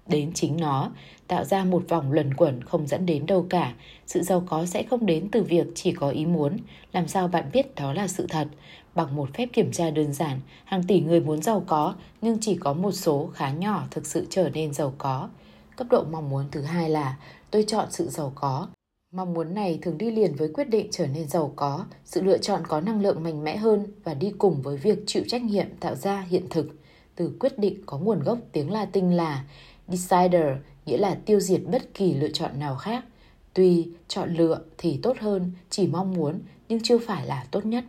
đến 0.07 0.31
chính 0.33 0.57
nó, 0.57 0.91
tạo 1.27 1.43
ra 1.43 1.63
một 1.63 1.83
vòng 1.89 2.11
luẩn 2.11 2.33
quẩn 2.33 2.63
không 2.63 2.87
dẫn 2.87 3.05
đến 3.05 3.25
đâu 3.25 3.45
cả. 3.49 3.73
Sự 4.07 4.21
giàu 4.23 4.43
có 4.47 4.65
sẽ 4.65 4.83
không 4.83 5.05
đến 5.05 5.29
từ 5.31 5.43
việc 5.43 5.67
chỉ 5.75 5.91
có 5.91 6.09
ý 6.09 6.25
muốn. 6.25 6.57
Làm 6.93 7.07
sao 7.07 7.27
bạn 7.27 7.49
biết 7.53 7.75
đó 7.75 7.93
là 7.93 8.07
sự 8.07 8.25
thật? 8.29 8.47
Bằng 8.95 9.15
một 9.15 9.29
phép 9.33 9.49
kiểm 9.53 9.71
tra 9.71 9.89
đơn 9.89 10.13
giản, 10.13 10.39
hàng 10.65 10.83
tỷ 10.83 10.99
người 10.99 11.19
muốn 11.19 11.41
giàu 11.41 11.63
có, 11.67 11.95
nhưng 12.21 12.37
chỉ 12.41 12.55
có 12.55 12.73
một 12.73 12.91
số 12.91 13.29
khá 13.33 13.51
nhỏ 13.51 13.83
thực 13.91 14.05
sự 14.05 14.27
trở 14.29 14.49
nên 14.49 14.73
giàu 14.73 14.93
có. 14.97 15.29
Cấp 15.75 15.87
độ 15.89 16.03
mong 16.11 16.29
muốn 16.29 16.45
thứ 16.51 16.61
hai 16.61 16.89
là, 16.89 17.17
tôi 17.51 17.63
chọn 17.67 17.87
sự 17.89 18.09
giàu 18.09 18.31
có. 18.35 18.67
Mong 19.13 19.33
muốn 19.33 19.53
này 19.53 19.79
thường 19.81 19.97
đi 19.97 20.11
liền 20.11 20.35
với 20.35 20.49
quyết 20.53 20.69
định 20.69 20.87
trở 20.91 21.07
nên 21.07 21.27
giàu 21.27 21.53
có. 21.55 21.85
Sự 22.05 22.21
lựa 22.21 22.37
chọn 22.37 22.61
có 22.67 22.81
năng 22.81 23.01
lượng 23.01 23.23
mạnh 23.23 23.43
mẽ 23.43 23.57
hơn 23.57 23.85
và 24.03 24.13
đi 24.13 24.33
cùng 24.37 24.61
với 24.61 24.77
việc 24.77 24.99
chịu 25.07 25.23
trách 25.27 25.41
nhiệm, 25.43 25.67
tạo 25.79 25.95
ra 25.95 26.25
hiện 26.29 26.45
thực. 26.49 26.67
Từ 27.15 27.37
quyết 27.39 27.59
định 27.59 27.83
có 27.85 27.97
nguồn 27.97 28.23
gốc 28.23 28.37
tiếng 28.51 28.71
latin 28.71 29.11
là 29.11 29.43
decider 29.87 30.45
nghĩa 30.85 30.97
là 30.97 31.17
tiêu 31.25 31.39
diệt 31.39 31.61
bất 31.71 31.93
kỳ 31.93 32.13
lựa 32.13 32.29
chọn 32.29 32.59
nào 32.59 32.75
khác. 32.75 33.03
Tuy 33.53 33.87
chọn 34.07 34.33
lựa 34.33 34.59
thì 34.77 34.99
tốt 35.03 35.17
hơn, 35.19 35.51
chỉ 35.69 35.87
mong 35.87 36.13
muốn, 36.13 36.39
nhưng 36.69 36.79
chưa 36.83 36.97
phải 36.97 37.25
là 37.25 37.45
tốt 37.51 37.65
nhất. 37.65 37.83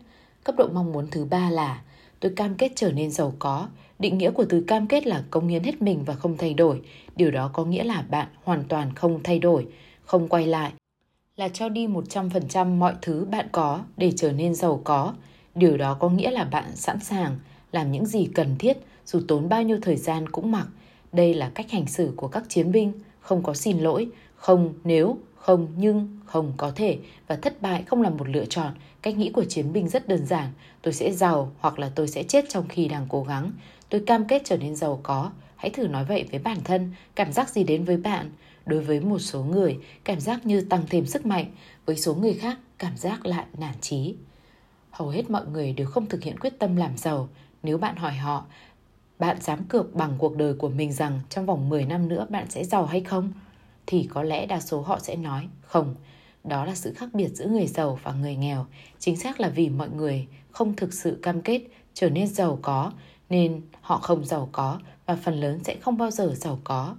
Cấp 0.44 0.54
độ 0.58 0.68
mong 0.72 0.92
muốn 0.92 1.06
thứ 1.10 1.24
ba 1.24 1.50
là, 1.50 1.82
tôi 2.20 2.32
cam 2.36 2.54
kết 2.54 2.72
trở 2.76 2.92
nên 2.92 3.10
giàu 3.10 3.34
có. 3.38 3.68
Định 3.98 4.18
nghĩa 4.18 4.30
của 4.30 4.44
từ 4.48 4.60
cam 4.60 4.86
kết 4.86 5.06
là 5.06 5.24
công 5.30 5.48
hiến 5.48 5.62
hết 5.62 5.82
mình 5.82 6.04
và 6.04 6.14
không 6.14 6.36
thay 6.36 6.54
đổi. 6.54 6.80
Điều 7.16 7.30
đó 7.30 7.50
có 7.52 7.64
nghĩa 7.64 7.84
là 7.84 8.02
bạn 8.10 8.28
hoàn 8.44 8.64
toàn 8.68 8.94
không 8.94 9.20
thay 9.22 9.38
đổi, 9.38 9.66
không 10.04 10.28
quay 10.28 10.46
lại. 10.46 10.72
Là 11.36 11.48
cho 11.48 11.68
đi 11.68 11.86
100% 11.86 12.78
mọi 12.78 12.94
thứ 13.02 13.24
bạn 13.30 13.48
có 13.52 13.84
để 13.96 14.12
trở 14.16 14.32
nên 14.32 14.54
giàu 14.54 14.80
có. 14.84 15.14
Điều 15.54 15.76
đó 15.76 15.94
có 15.94 16.08
nghĩa 16.08 16.30
là 16.30 16.44
bạn 16.44 16.76
sẵn 16.76 17.00
sàng, 17.00 17.38
làm 17.72 17.92
những 17.92 18.06
gì 18.06 18.28
cần 18.34 18.56
thiết, 18.58 18.76
dù 19.06 19.20
tốn 19.28 19.48
bao 19.48 19.62
nhiêu 19.62 19.78
thời 19.82 19.96
gian 19.96 20.28
cũng 20.28 20.52
mặc. 20.52 20.66
Đây 21.16 21.34
là 21.34 21.50
cách 21.54 21.70
hành 21.70 21.86
xử 21.86 22.12
của 22.16 22.28
các 22.28 22.44
chiến 22.48 22.72
binh, 22.72 22.92
không 23.20 23.42
có 23.42 23.54
xin 23.54 23.78
lỗi, 23.78 24.08
không 24.34 24.74
nếu, 24.84 25.18
không 25.34 25.68
nhưng, 25.76 26.18
không 26.24 26.52
có 26.56 26.72
thể 26.76 26.98
và 27.26 27.36
thất 27.36 27.62
bại 27.62 27.82
không 27.86 28.02
là 28.02 28.10
một 28.10 28.28
lựa 28.28 28.44
chọn. 28.44 28.72
Cách 29.02 29.16
nghĩ 29.16 29.30
của 29.30 29.44
chiến 29.44 29.72
binh 29.72 29.88
rất 29.88 30.08
đơn 30.08 30.26
giản, 30.26 30.52
tôi 30.82 30.94
sẽ 30.94 31.12
giàu 31.12 31.52
hoặc 31.58 31.78
là 31.78 31.90
tôi 31.94 32.08
sẽ 32.08 32.22
chết 32.22 32.44
trong 32.48 32.68
khi 32.68 32.88
đang 32.88 33.06
cố 33.08 33.22
gắng. 33.22 33.52
Tôi 33.88 34.02
cam 34.06 34.24
kết 34.24 34.42
trở 34.44 34.56
nên 34.56 34.76
giàu 34.76 35.00
có. 35.02 35.30
Hãy 35.56 35.70
thử 35.70 35.88
nói 35.88 36.04
vậy 36.04 36.24
với 36.30 36.40
bản 36.40 36.58
thân, 36.64 36.92
cảm 37.14 37.32
giác 37.32 37.50
gì 37.50 37.64
đến 37.64 37.84
với 37.84 37.96
bạn? 37.96 38.30
Đối 38.66 38.80
với 38.80 39.00
một 39.00 39.18
số 39.18 39.42
người, 39.42 39.78
cảm 40.04 40.20
giác 40.20 40.46
như 40.46 40.60
tăng 40.60 40.82
thêm 40.90 41.06
sức 41.06 41.26
mạnh, 41.26 41.46
với 41.86 41.96
số 41.96 42.14
người 42.14 42.34
khác 42.34 42.58
cảm 42.78 42.96
giác 42.96 43.26
lại 43.26 43.44
nản 43.58 43.74
trí. 43.80 44.14
Hầu 44.90 45.08
hết 45.08 45.30
mọi 45.30 45.46
người 45.46 45.72
đều 45.72 45.86
không 45.86 46.06
thực 46.06 46.22
hiện 46.22 46.38
quyết 46.38 46.58
tâm 46.58 46.76
làm 46.76 46.96
giàu. 46.96 47.28
Nếu 47.62 47.78
bạn 47.78 47.96
hỏi 47.96 48.14
họ, 48.14 48.46
bạn 49.18 49.40
dám 49.40 49.64
cược 49.64 49.94
bằng 49.94 50.14
cuộc 50.18 50.36
đời 50.36 50.54
của 50.54 50.68
mình 50.68 50.92
rằng 50.92 51.20
trong 51.28 51.46
vòng 51.46 51.68
10 51.68 51.84
năm 51.84 52.08
nữa 52.08 52.26
bạn 52.30 52.50
sẽ 52.50 52.64
giàu 52.64 52.86
hay 52.86 53.00
không? 53.00 53.32
Thì 53.86 54.08
có 54.14 54.22
lẽ 54.22 54.46
đa 54.46 54.60
số 54.60 54.80
họ 54.80 54.98
sẽ 54.98 55.16
nói 55.16 55.48
không. 55.60 55.94
Đó 56.44 56.64
là 56.64 56.74
sự 56.74 56.94
khác 56.94 57.08
biệt 57.12 57.28
giữa 57.28 57.46
người 57.46 57.66
giàu 57.66 57.98
và 58.02 58.12
người 58.12 58.36
nghèo. 58.36 58.66
Chính 58.98 59.16
xác 59.16 59.40
là 59.40 59.48
vì 59.48 59.68
mọi 59.68 59.88
người 59.88 60.26
không 60.50 60.76
thực 60.76 60.94
sự 60.94 61.18
cam 61.22 61.42
kết 61.42 61.62
trở 61.94 62.10
nên 62.10 62.26
giàu 62.26 62.58
có 62.62 62.92
nên 63.30 63.60
họ 63.80 63.98
không 63.98 64.24
giàu 64.24 64.48
có 64.52 64.78
và 65.06 65.16
phần 65.16 65.40
lớn 65.40 65.60
sẽ 65.64 65.76
không 65.80 65.96
bao 65.96 66.10
giờ 66.10 66.34
giàu 66.36 66.58
có. 66.64 66.96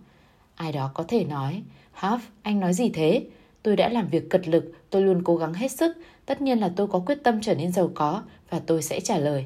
Ai 0.56 0.72
đó 0.72 0.92
có 0.94 1.04
thể 1.08 1.24
nói, 1.24 1.64
Huff, 2.00 2.19
anh 2.42 2.60
nói 2.60 2.74
gì 2.74 2.90
thế? 2.90 3.25
Tôi 3.64 3.75
đã 3.75 3.90
làm 3.90 4.08
việc 4.08 4.30
cật 4.30 4.48
lực, 4.48 4.72
tôi 4.90 5.02
luôn 5.02 5.22
cố 5.24 5.38
gắng 5.38 5.54
hết 5.54 5.72
sức, 5.72 5.98
tất 6.25 6.42
nhiên 6.42 6.60
là 6.60 6.72
tôi 6.75 6.88
có 6.88 7.00
quyết 7.00 7.24
tâm 7.24 7.42
trở 7.42 7.56
nên 7.56 7.72
giàu 7.72 7.92
có 7.96 8.24
và 8.50 8.60
tôi 8.60 8.81
sẽ 8.81 9.00
trả 9.00 9.18
lời. 9.18 9.46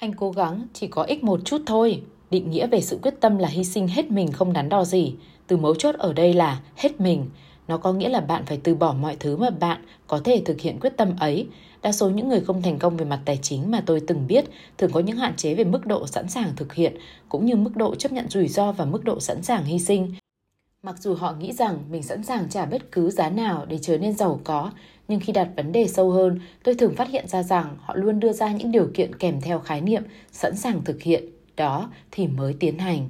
Anh 0.00 0.12
cố 0.12 0.30
gắng 0.30 0.66
chỉ 0.72 0.86
có 0.86 1.02
ích 1.02 1.24
một 1.24 1.40
chút 1.44 1.62
thôi. 1.66 2.02
Định 2.30 2.50
nghĩa 2.50 2.66
về 2.66 2.80
sự 2.80 2.98
quyết 3.02 3.14
tâm 3.20 3.38
là 3.38 3.48
hy 3.48 3.64
sinh 3.64 3.88
hết 3.88 4.10
mình 4.10 4.32
không 4.32 4.52
đắn 4.52 4.68
đo 4.68 4.84
gì. 4.84 5.14
Từ 5.46 5.56
mấu 5.56 5.74
chốt 5.74 5.94
ở 5.94 6.12
đây 6.12 6.34
là 6.34 6.60
hết 6.76 7.00
mình. 7.00 7.26
Nó 7.68 7.78
có 7.78 7.92
nghĩa 7.92 8.08
là 8.08 8.20
bạn 8.20 8.46
phải 8.46 8.60
từ 8.64 8.74
bỏ 8.74 8.92
mọi 8.92 9.16
thứ 9.20 9.36
mà 9.36 9.50
bạn 9.50 9.84
có 10.06 10.20
thể 10.24 10.42
thực 10.44 10.60
hiện 10.60 10.80
quyết 10.80 10.96
tâm 10.96 11.16
ấy. 11.20 11.46
Đa 11.82 11.92
số 11.92 12.10
những 12.10 12.28
người 12.28 12.40
không 12.40 12.62
thành 12.62 12.78
công 12.78 12.96
về 12.96 13.04
mặt 13.04 13.20
tài 13.24 13.38
chính 13.42 13.70
mà 13.70 13.82
tôi 13.86 14.00
từng 14.06 14.26
biết 14.26 14.44
thường 14.78 14.90
có 14.92 15.00
những 15.00 15.16
hạn 15.16 15.36
chế 15.36 15.54
về 15.54 15.64
mức 15.64 15.86
độ 15.86 16.06
sẵn 16.06 16.28
sàng 16.28 16.52
thực 16.56 16.74
hiện, 16.74 16.96
cũng 17.28 17.46
như 17.46 17.56
mức 17.56 17.76
độ 17.76 17.94
chấp 17.94 18.12
nhận 18.12 18.28
rủi 18.28 18.48
ro 18.48 18.72
và 18.72 18.84
mức 18.84 19.04
độ 19.04 19.20
sẵn 19.20 19.42
sàng 19.42 19.64
hy 19.64 19.78
sinh. 19.78 20.14
Mặc 20.82 20.96
dù 21.00 21.14
họ 21.14 21.32
nghĩ 21.32 21.52
rằng 21.52 21.78
mình 21.90 22.02
sẵn 22.02 22.22
sàng 22.22 22.48
trả 22.48 22.66
bất 22.66 22.92
cứ 22.92 23.10
giá 23.10 23.30
nào 23.30 23.66
để 23.68 23.78
trở 23.82 23.98
nên 23.98 24.12
giàu 24.12 24.40
có, 24.44 24.70
nhưng 25.10 25.20
khi 25.20 25.32
đặt 25.32 25.48
vấn 25.56 25.72
đề 25.72 25.88
sâu 25.88 26.10
hơn, 26.10 26.40
tôi 26.62 26.74
thường 26.74 26.94
phát 26.94 27.08
hiện 27.08 27.28
ra 27.28 27.42
rằng 27.42 27.76
họ 27.80 27.94
luôn 27.94 28.20
đưa 28.20 28.32
ra 28.32 28.52
những 28.52 28.72
điều 28.72 28.90
kiện 28.94 29.14
kèm 29.14 29.40
theo 29.40 29.58
khái 29.58 29.80
niệm 29.80 30.02
sẵn 30.32 30.56
sàng 30.56 30.84
thực 30.84 31.02
hiện, 31.02 31.24
đó 31.56 31.90
thì 32.10 32.26
mới 32.26 32.54
tiến 32.60 32.78
hành. 32.78 33.08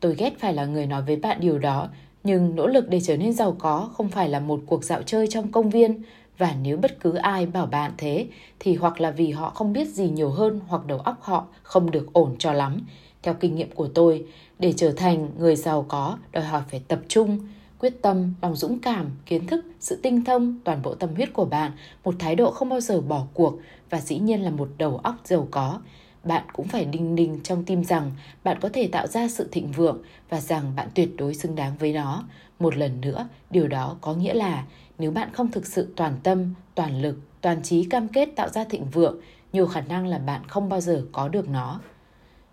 Tôi 0.00 0.14
ghét 0.14 0.38
phải 0.38 0.54
là 0.54 0.64
người 0.64 0.86
nói 0.86 1.02
với 1.02 1.16
bạn 1.16 1.40
điều 1.40 1.58
đó, 1.58 1.88
nhưng 2.24 2.56
nỗ 2.56 2.66
lực 2.66 2.88
để 2.88 3.00
trở 3.00 3.16
nên 3.16 3.32
giàu 3.32 3.56
có 3.58 3.90
không 3.92 4.08
phải 4.08 4.28
là 4.28 4.40
một 4.40 4.60
cuộc 4.66 4.84
dạo 4.84 5.02
chơi 5.02 5.26
trong 5.26 5.52
công 5.52 5.70
viên, 5.70 6.02
và 6.38 6.54
nếu 6.62 6.76
bất 6.76 7.00
cứ 7.00 7.14
ai 7.14 7.46
bảo 7.46 7.66
bạn 7.66 7.92
thế 7.98 8.26
thì 8.58 8.74
hoặc 8.74 9.00
là 9.00 9.10
vì 9.10 9.30
họ 9.30 9.50
không 9.50 9.72
biết 9.72 9.88
gì 9.88 10.08
nhiều 10.08 10.30
hơn 10.30 10.60
hoặc 10.68 10.86
đầu 10.86 10.98
óc 10.98 11.18
họ 11.20 11.46
không 11.62 11.90
được 11.90 12.12
ổn 12.12 12.36
cho 12.38 12.52
lắm. 12.52 12.80
Theo 13.22 13.34
kinh 13.34 13.54
nghiệm 13.54 13.70
của 13.70 13.88
tôi, 13.88 14.24
để 14.58 14.72
trở 14.76 14.92
thành 14.92 15.28
người 15.38 15.56
giàu 15.56 15.84
có 15.88 16.18
đòi 16.32 16.44
hỏi 16.44 16.62
phải 16.70 16.82
tập 16.88 17.00
trung, 17.08 17.38
quyết 17.80 18.02
tâm, 18.02 18.34
lòng 18.42 18.56
dũng 18.56 18.78
cảm, 18.78 19.10
kiến 19.26 19.46
thức, 19.46 19.64
sự 19.80 20.00
tinh 20.02 20.24
thông, 20.24 20.60
toàn 20.64 20.82
bộ 20.82 20.94
tâm 20.94 21.14
huyết 21.14 21.32
của 21.32 21.44
bạn, 21.44 21.72
một 22.04 22.14
thái 22.18 22.34
độ 22.34 22.50
không 22.50 22.68
bao 22.68 22.80
giờ 22.80 23.00
bỏ 23.00 23.26
cuộc 23.34 23.58
và 23.90 24.00
dĩ 24.00 24.18
nhiên 24.18 24.42
là 24.42 24.50
một 24.50 24.68
đầu 24.78 24.96
óc 24.96 25.14
giàu 25.24 25.48
có. 25.50 25.80
Bạn 26.24 26.44
cũng 26.52 26.68
phải 26.68 26.84
đinh 26.84 27.14
ninh 27.14 27.40
trong 27.42 27.64
tim 27.64 27.84
rằng 27.84 28.12
bạn 28.44 28.58
có 28.60 28.68
thể 28.72 28.88
tạo 28.92 29.06
ra 29.06 29.28
sự 29.28 29.48
thịnh 29.52 29.72
vượng 29.72 30.02
và 30.28 30.40
rằng 30.40 30.72
bạn 30.76 30.88
tuyệt 30.94 31.08
đối 31.16 31.34
xứng 31.34 31.54
đáng 31.54 31.72
với 31.78 31.92
nó. 31.92 32.24
Một 32.58 32.76
lần 32.76 33.00
nữa, 33.00 33.28
điều 33.50 33.68
đó 33.68 33.96
có 34.00 34.14
nghĩa 34.14 34.34
là 34.34 34.64
nếu 34.98 35.10
bạn 35.10 35.28
không 35.32 35.50
thực 35.50 35.66
sự 35.66 35.92
toàn 35.96 36.16
tâm, 36.22 36.54
toàn 36.74 37.02
lực, 37.02 37.18
toàn 37.40 37.62
trí 37.62 37.84
cam 37.84 38.08
kết 38.08 38.28
tạo 38.36 38.48
ra 38.48 38.64
thịnh 38.64 38.84
vượng, 38.84 39.20
nhiều 39.52 39.66
khả 39.66 39.80
năng 39.80 40.06
là 40.06 40.18
bạn 40.18 40.42
không 40.48 40.68
bao 40.68 40.80
giờ 40.80 41.04
có 41.12 41.28
được 41.28 41.48
nó. 41.48 41.80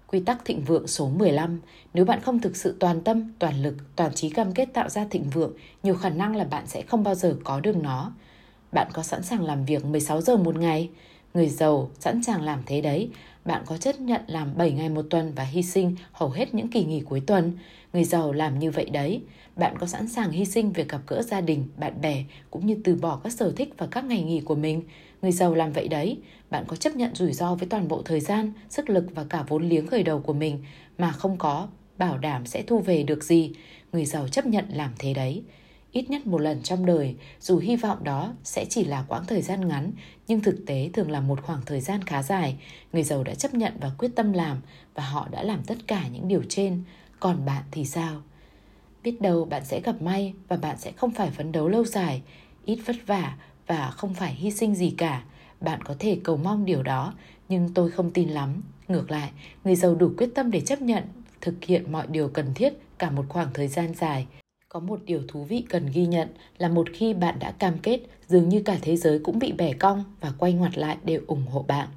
Quy 0.07 0.19
tắc 0.19 0.45
thịnh 0.45 0.61
vượng 0.61 0.87
số 0.87 1.09
15, 1.09 1.59
nếu 1.93 2.05
bạn 2.05 2.21
không 2.21 2.39
thực 2.39 2.55
sự 2.55 2.75
toàn 2.79 3.01
tâm, 3.01 3.33
toàn 3.39 3.63
lực, 3.63 3.75
toàn 3.95 4.13
trí 4.13 4.29
cam 4.29 4.51
kết 4.51 4.65
tạo 4.73 4.89
ra 4.89 5.05
thịnh 5.09 5.29
vượng, 5.29 5.53
nhiều 5.83 5.95
khả 5.95 6.09
năng 6.09 6.35
là 6.35 6.43
bạn 6.43 6.67
sẽ 6.67 6.81
không 6.81 7.03
bao 7.03 7.15
giờ 7.15 7.37
có 7.43 7.59
được 7.59 7.75
nó. 7.75 8.11
Bạn 8.71 8.87
có 8.93 9.03
sẵn 9.03 9.23
sàng 9.23 9.43
làm 9.43 9.65
việc 9.65 9.85
16 9.85 10.21
giờ 10.21 10.37
một 10.37 10.55
ngày? 10.55 10.89
Người 11.33 11.49
giàu 11.49 11.89
sẵn 11.99 12.23
sàng 12.23 12.41
làm 12.41 12.59
thế 12.65 12.81
đấy. 12.81 13.09
Bạn 13.45 13.63
có 13.65 13.77
chấp 13.77 13.99
nhận 13.99 14.21
làm 14.27 14.57
7 14.57 14.71
ngày 14.71 14.89
một 14.89 15.05
tuần 15.09 15.33
và 15.35 15.43
hy 15.43 15.63
sinh 15.63 15.95
hầu 16.11 16.29
hết 16.29 16.53
những 16.53 16.67
kỳ 16.67 16.85
nghỉ 16.85 17.01
cuối 17.01 17.19
tuần? 17.27 17.57
Người 17.93 18.03
giàu 18.03 18.33
làm 18.33 18.59
như 18.59 18.71
vậy 18.71 18.85
đấy. 18.85 19.21
Bạn 19.55 19.75
có 19.79 19.87
sẵn 19.87 20.07
sàng 20.07 20.31
hy 20.31 20.45
sinh 20.45 20.71
việc 20.71 20.89
gặp 20.89 21.01
gỡ 21.07 21.21
gia 21.21 21.41
đình, 21.41 21.67
bạn 21.77 22.01
bè 22.01 22.23
cũng 22.51 22.65
như 22.65 22.77
từ 22.83 22.95
bỏ 22.95 23.19
các 23.23 23.33
sở 23.33 23.53
thích 23.55 23.73
và 23.77 23.87
các 23.87 24.05
ngày 24.05 24.23
nghỉ 24.23 24.41
của 24.41 24.55
mình? 24.55 24.83
Người 25.21 25.31
giàu 25.31 25.55
làm 25.55 25.71
vậy 25.71 25.87
đấy. 25.87 26.17
Bạn 26.49 26.63
có 26.67 26.75
chấp 26.75 26.95
nhận 26.95 27.15
rủi 27.15 27.33
ro 27.33 27.55
với 27.55 27.67
toàn 27.69 27.87
bộ 27.87 28.01
thời 28.01 28.19
gian, 28.19 28.51
sức 28.69 28.89
lực 28.89 29.05
và 29.15 29.23
cả 29.23 29.43
vốn 29.47 29.69
liếng 29.69 29.87
khởi 29.87 30.03
đầu 30.03 30.19
của 30.19 30.33
mình 30.33 30.63
mà 30.97 31.11
không 31.11 31.37
có 31.37 31.67
bảo 31.97 32.17
đảm 32.17 32.45
sẽ 32.45 32.61
thu 32.61 32.79
về 32.79 33.03
được 33.03 33.23
gì. 33.23 33.51
Người 33.91 34.05
giàu 34.05 34.27
chấp 34.27 34.45
nhận 34.45 34.65
làm 34.69 34.91
thế 34.99 35.13
đấy. 35.13 35.43
Ít 35.91 36.09
nhất 36.09 36.27
một 36.27 36.41
lần 36.41 36.61
trong 36.63 36.85
đời, 36.85 37.15
dù 37.39 37.57
hy 37.57 37.75
vọng 37.75 38.03
đó 38.03 38.33
sẽ 38.43 38.65
chỉ 38.69 38.85
là 38.85 39.05
quãng 39.07 39.25
thời 39.25 39.41
gian 39.41 39.67
ngắn, 39.67 39.91
nhưng 40.27 40.39
thực 40.39 40.65
tế 40.65 40.89
thường 40.93 41.11
là 41.11 41.19
một 41.19 41.41
khoảng 41.41 41.61
thời 41.65 41.81
gian 41.81 42.03
khá 42.03 42.23
dài. 42.23 42.55
Người 42.93 43.03
giàu 43.03 43.23
đã 43.23 43.35
chấp 43.35 43.53
nhận 43.53 43.73
và 43.81 43.91
quyết 43.97 44.11
tâm 44.15 44.33
làm 44.33 44.61
và 44.95 45.03
họ 45.03 45.27
đã 45.31 45.43
làm 45.43 45.63
tất 45.67 45.77
cả 45.87 46.07
những 46.07 46.27
điều 46.27 46.43
trên. 46.49 46.83
Còn 47.19 47.45
bạn 47.45 47.63
thì 47.71 47.85
sao? 47.85 48.21
Biết 49.03 49.21
đâu 49.21 49.45
bạn 49.45 49.65
sẽ 49.65 49.81
gặp 49.81 50.01
may 50.01 50.33
và 50.47 50.57
bạn 50.57 50.77
sẽ 50.77 50.91
không 50.91 51.11
phải 51.11 51.29
phấn 51.29 51.51
đấu 51.51 51.67
lâu 51.67 51.85
dài, 51.85 52.21
ít 52.65 52.79
vất 52.85 52.95
vả 53.05 53.37
và 53.67 53.91
không 53.91 54.13
phải 54.13 54.33
hy 54.33 54.51
sinh 54.51 54.75
gì 54.75 54.93
cả. 54.97 55.23
Bạn 55.61 55.81
có 55.83 55.95
thể 55.99 56.17
cầu 56.23 56.37
mong 56.37 56.65
điều 56.65 56.83
đó, 56.83 57.13
nhưng 57.49 57.69
tôi 57.73 57.91
không 57.91 58.11
tin 58.11 58.29
lắm. 58.29 58.61
Ngược 58.87 59.11
lại, 59.11 59.31
người 59.63 59.75
giàu 59.75 59.95
đủ 59.95 60.11
quyết 60.17 60.29
tâm 60.35 60.51
để 60.51 60.61
chấp 60.61 60.81
nhận 60.81 61.03
thực 61.41 61.63
hiện 61.63 61.91
mọi 61.91 62.07
điều 62.07 62.29
cần 62.29 62.53
thiết 62.55 62.73
cả 62.97 63.09
một 63.09 63.25
khoảng 63.29 63.47
thời 63.53 63.67
gian 63.67 63.93
dài. 63.93 64.27
Có 64.69 64.79
một 64.79 64.99
điều 65.05 65.21
thú 65.27 65.43
vị 65.43 65.63
cần 65.69 65.89
ghi 65.93 66.05
nhận 66.05 66.27
là 66.57 66.69
một 66.69 66.87
khi 66.93 67.13
bạn 67.13 67.39
đã 67.39 67.51
cam 67.51 67.77
kết, 67.77 67.99
dường 68.27 68.49
như 68.49 68.61
cả 68.65 68.77
thế 68.81 68.97
giới 68.97 69.19
cũng 69.19 69.39
bị 69.39 69.51
bẻ 69.51 69.73
cong 69.73 70.03
và 70.21 70.33
quay 70.37 70.53
ngoặt 70.53 70.77
lại 70.77 70.97
để 71.03 71.19
ủng 71.27 71.45
hộ 71.51 71.65
bạn. 71.67 71.87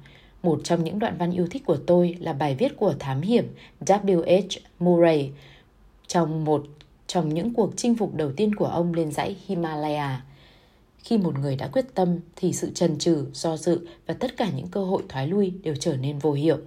Một 0.43 0.61
trong 0.63 0.83
những 0.83 0.99
đoạn 0.99 1.17
văn 1.17 1.31
yêu 1.31 1.47
thích 1.47 1.65
của 1.65 1.77
tôi 1.87 2.15
là 2.19 2.33
bài 2.33 2.55
viết 2.55 2.77
của 2.77 2.93
thám 2.99 3.21
hiểm 3.21 3.47
W.H. 3.85 4.57
Murray 4.79 5.31
trong 6.07 6.45
một 6.45 6.65
trong 7.07 7.33
những 7.33 7.53
cuộc 7.53 7.73
chinh 7.75 7.95
phục 7.95 8.15
đầu 8.15 8.31
tiên 8.31 8.55
của 8.55 8.65
ông 8.65 8.93
lên 8.93 9.11
dãy 9.11 9.35
Himalaya. 9.45 10.21
Khi 11.03 11.17
một 11.17 11.39
người 11.39 11.55
đã 11.55 11.67
quyết 11.67 11.85
tâm 11.95 12.19
thì 12.35 12.53
sự 12.53 12.71
trần 12.75 12.97
trừ, 12.97 13.25
do 13.33 13.57
dự 13.57 13.87
và 14.07 14.13
tất 14.13 14.37
cả 14.37 14.49
những 14.55 14.67
cơ 14.67 14.83
hội 14.83 15.03
thoái 15.09 15.27
lui 15.27 15.53
đều 15.63 15.75
trở 15.75 15.97
nên 15.97 16.19
vô 16.19 16.33
hiệu. 16.33 16.57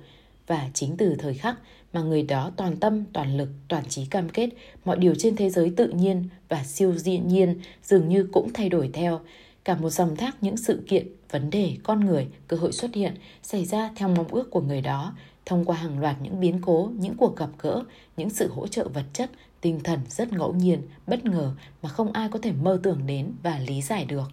Và 0.46 0.70
chính 0.74 0.96
từ 0.96 1.16
thời 1.18 1.34
khắc 1.34 1.56
mà 1.92 2.02
người 2.02 2.22
đó 2.22 2.50
toàn 2.56 2.76
tâm, 2.76 3.04
toàn 3.12 3.36
lực, 3.36 3.48
toàn 3.68 3.84
trí 3.88 4.06
cam 4.06 4.28
kết, 4.28 4.48
mọi 4.84 4.98
điều 4.98 5.14
trên 5.14 5.36
thế 5.36 5.50
giới 5.50 5.72
tự 5.76 5.88
nhiên 5.88 6.28
và 6.48 6.64
siêu 6.64 6.92
diện 6.92 7.28
nhiên 7.28 7.60
dường 7.82 8.08
như 8.08 8.28
cũng 8.32 8.52
thay 8.54 8.68
đổi 8.68 8.90
theo. 8.92 9.20
Cả 9.64 9.76
một 9.76 9.90
dòng 9.90 10.16
thác 10.16 10.42
những 10.42 10.56
sự 10.56 10.82
kiện, 10.86 11.06
vấn 11.30 11.50
đề, 11.50 11.76
con 11.82 12.00
người, 12.00 12.26
cơ 12.48 12.56
hội 12.56 12.72
xuất 12.72 12.94
hiện 12.94 13.14
xảy 13.42 13.64
ra 13.64 13.90
theo 13.96 14.08
mong 14.08 14.28
ước 14.28 14.50
của 14.50 14.60
người 14.60 14.80
đó, 14.80 15.14
thông 15.46 15.64
qua 15.64 15.76
hàng 15.76 15.98
loạt 15.98 16.16
những 16.22 16.40
biến 16.40 16.60
cố, 16.62 16.90
những 16.98 17.14
cuộc 17.16 17.36
gặp 17.36 17.50
gỡ, 17.58 17.82
những 18.16 18.30
sự 18.30 18.50
hỗ 18.52 18.66
trợ 18.66 18.88
vật 18.88 19.04
chất, 19.12 19.30
tinh 19.60 19.80
thần 19.84 20.00
rất 20.08 20.32
ngẫu 20.32 20.54
nhiên, 20.54 20.82
bất 21.06 21.24
ngờ 21.24 21.54
mà 21.82 21.88
không 21.88 22.12
ai 22.12 22.28
có 22.28 22.38
thể 22.38 22.52
mơ 22.52 22.80
tưởng 22.82 23.06
đến 23.06 23.32
và 23.42 23.58
lý 23.58 23.82
giải 23.82 24.04
được. 24.04 24.30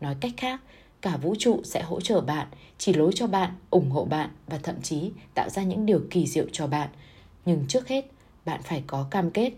Nói 0.00 0.16
cách 0.20 0.32
khác, 0.36 0.60
cả 1.02 1.16
vũ 1.16 1.34
trụ 1.38 1.60
sẽ 1.64 1.82
hỗ 1.82 2.00
trợ 2.00 2.20
bạn, 2.20 2.46
chỉ 2.78 2.92
lối 2.92 3.12
cho 3.14 3.26
bạn, 3.26 3.50
ủng 3.70 3.90
hộ 3.90 4.04
bạn 4.04 4.30
và 4.46 4.58
thậm 4.58 4.82
chí 4.82 5.10
tạo 5.34 5.48
ra 5.48 5.62
những 5.62 5.86
điều 5.86 6.00
kỳ 6.10 6.26
diệu 6.26 6.46
cho 6.52 6.66
bạn. 6.66 6.88
Nhưng 7.46 7.64
trước 7.68 7.88
hết, 7.88 8.04
bạn 8.44 8.60
phải 8.62 8.82
có 8.86 9.06
cam 9.10 9.30
kết. 9.30 9.52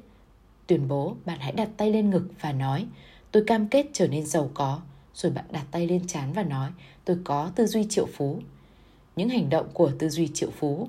Tuyên 0.67 0.89
bố 0.89 1.17
bạn 1.25 1.39
hãy 1.41 1.53
đặt 1.53 1.69
tay 1.77 1.91
lên 1.91 2.11
ngực 2.11 2.29
và 2.41 2.53
nói, 2.53 2.87
tôi 3.31 3.45
cam 3.47 3.69
kết 3.69 3.87
trở 3.93 4.09
nên 4.09 4.27
giàu 4.27 4.51
có. 4.55 4.81
Rồi 5.15 5.33
bạn 5.33 5.45
đặt 5.51 5.65
tay 5.71 5.87
lên 5.87 6.07
trán 6.07 6.33
và 6.33 6.43
nói, 6.43 6.71
tôi 7.05 7.19
có 7.25 7.51
tư 7.57 7.67
duy 7.67 7.87
triệu 7.89 8.07
phú. 8.13 8.41
Những 9.17 9.29
hành 9.29 9.51
động 9.51 9.69
của 9.73 9.93
tư 9.99 10.09
duy 10.09 10.29
triệu 10.29 10.51
phú. 10.51 10.89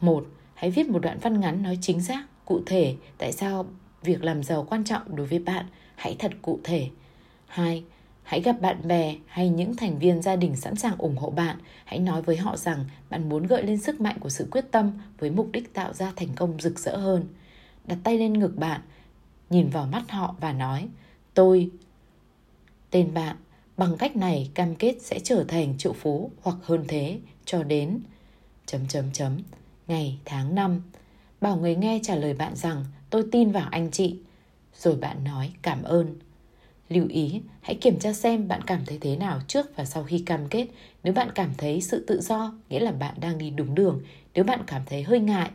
Một, 0.00 0.26
hãy 0.54 0.70
viết 0.70 0.88
một 0.88 0.98
đoạn 0.98 1.18
văn 1.22 1.40
ngắn 1.40 1.62
nói 1.62 1.78
chính 1.80 2.00
xác, 2.00 2.24
cụ 2.44 2.60
thể 2.66 2.96
tại 3.18 3.32
sao 3.32 3.66
việc 4.02 4.24
làm 4.24 4.42
giàu 4.42 4.66
quan 4.70 4.84
trọng 4.84 5.16
đối 5.16 5.26
với 5.26 5.38
bạn. 5.38 5.66
Hãy 5.96 6.16
thật 6.18 6.32
cụ 6.42 6.60
thể. 6.64 6.88
Hai, 7.46 7.84
Hãy 8.30 8.40
gặp 8.40 8.60
bạn 8.60 8.88
bè 8.88 9.16
hay 9.26 9.48
những 9.48 9.76
thành 9.76 9.98
viên 9.98 10.22
gia 10.22 10.36
đình 10.36 10.56
sẵn 10.56 10.76
sàng 10.76 10.96
ủng 10.98 11.16
hộ 11.16 11.30
bạn. 11.30 11.56
Hãy 11.84 11.98
nói 11.98 12.22
với 12.22 12.36
họ 12.36 12.56
rằng 12.56 12.84
bạn 13.10 13.28
muốn 13.28 13.46
gợi 13.46 13.62
lên 13.62 13.78
sức 13.78 14.00
mạnh 14.00 14.16
của 14.20 14.28
sự 14.28 14.48
quyết 14.50 14.64
tâm 14.70 14.92
với 15.18 15.30
mục 15.30 15.48
đích 15.52 15.74
tạo 15.74 15.92
ra 15.92 16.12
thành 16.16 16.28
công 16.36 16.60
rực 16.60 16.78
rỡ 16.78 16.96
hơn. 16.96 17.24
Đặt 17.84 17.98
tay 18.04 18.18
lên 18.18 18.38
ngực 18.38 18.56
bạn, 18.56 18.80
nhìn 19.50 19.68
vào 19.68 19.86
mắt 19.86 20.10
họ 20.10 20.34
và 20.40 20.52
nói 20.52 20.88
Tôi, 21.34 21.70
tên 22.90 23.14
bạn, 23.14 23.36
bằng 23.76 23.96
cách 23.96 24.16
này 24.16 24.50
cam 24.54 24.74
kết 24.74 24.96
sẽ 25.00 25.18
trở 25.24 25.44
thành 25.48 25.78
triệu 25.78 25.92
phú 25.92 26.30
hoặc 26.42 26.56
hơn 26.62 26.84
thế 26.88 27.18
cho 27.50 27.62
đến 27.62 28.00
chấm 28.66 28.88
chấm 28.88 29.04
chấm 29.12 29.38
ngày 29.86 30.18
tháng 30.24 30.54
năm 30.54 30.82
bảo 31.40 31.56
người 31.56 31.76
nghe 31.76 32.00
trả 32.02 32.14
lời 32.14 32.34
bạn 32.34 32.56
rằng 32.56 32.84
tôi 33.10 33.24
tin 33.32 33.50
vào 33.50 33.68
anh 33.70 33.90
chị 33.90 34.18
rồi 34.76 34.96
bạn 34.96 35.24
nói 35.24 35.52
cảm 35.62 35.82
ơn 35.82 36.16
Lưu 36.88 37.06
ý, 37.08 37.42
hãy 37.60 37.74
kiểm 37.74 37.98
tra 37.98 38.12
xem 38.12 38.48
bạn 38.48 38.60
cảm 38.66 38.80
thấy 38.86 38.98
thế 39.00 39.16
nào 39.16 39.40
trước 39.46 39.76
và 39.76 39.84
sau 39.84 40.04
khi 40.04 40.18
cam 40.26 40.48
kết. 40.48 40.66
Nếu 41.02 41.12
bạn 41.12 41.28
cảm 41.34 41.50
thấy 41.58 41.80
sự 41.80 42.04
tự 42.06 42.20
do, 42.20 42.54
nghĩa 42.68 42.80
là 42.80 42.92
bạn 42.92 43.14
đang 43.20 43.38
đi 43.38 43.50
đúng 43.50 43.74
đường. 43.74 44.00
Nếu 44.34 44.44
bạn 44.44 44.60
cảm 44.66 44.82
thấy 44.86 45.02
hơi 45.02 45.20
ngại, 45.20 45.50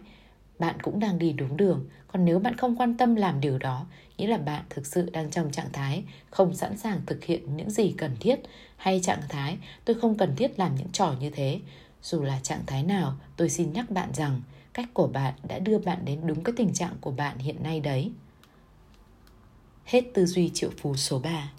bạn 0.59 0.75
cũng 0.81 0.99
đang 0.99 1.19
đi 1.19 1.33
đúng 1.33 1.57
đường. 1.57 1.85
Còn 2.07 2.25
nếu 2.25 2.39
bạn 2.39 2.57
không 2.57 2.75
quan 2.75 2.97
tâm 2.97 3.15
làm 3.15 3.41
điều 3.41 3.57
đó, 3.57 3.85
nghĩa 4.17 4.27
là 4.27 4.37
bạn 4.37 4.63
thực 4.69 4.85
sự 4.85 5.09
đang 5.09 5.31
trong 5.31 5.51
trạng 5.51 5.71
thái 5.73 6.03
không 6.29 6.53
sẵn 6.53 6.77
sàng 6.77 7.01
thực 7.05 7.23
hiện 7.23 7.57
những 7.57 7.69
gì 7.69 7.93
cần 7.97 8.11
thiết 8.19 8.39
hay 8.77 8.99
trạng 9.03 9.21
thái 9.29 9.57
tôi 9.85 9.95
không 10.01 10.17
cần 10.17 10.35
thiết 10.35 10.59
làm 10.59 10.75
những 10.75 10.91
trò 10.91 11.15
như 11.19 11.29
thế. 11.29 11.59
Dù 12.05 12.21
là 12.21 12.39
trạng 12.39 12.65
thái 12.65 12.83
nào, 12.83 13.15
tôi 13.37 13.49
xin 13.49 13.73
nhắc 13.73 13.91
bạn 13.91 14.13
rằng 14.13 14.41
cách 14.73 14.89
của 14.93 15.07
bạn 15.07 15.33
đã 15.47 15.59
đưa 15.59 15.79
bạn 15.79 16.05
đến 16.05 16.27
đúng 16.27 16.43
cái 16.43 16.53
tình 16.57 16.73
trạng 16.73 16.93
của 17.01 17.11
bạn 17.11 17.37
hiện 17.37 17.63
nay 17.63 17.79
đấy. 17.79 18.11
Hết 19.85 20.01
tư 20.13 20.25
duy 20.25 20.51
triệu 20.53 20.69
phú 20.77 20.95
số 20.95 21.19
3 21.19 21.51